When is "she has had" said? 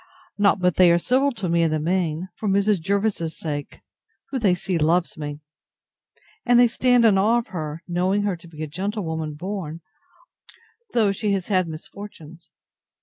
11.11-11.67